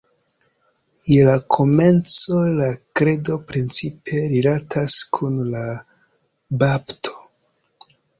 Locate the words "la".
1.25-1.33, 2.59-2.69, 5.53-5.61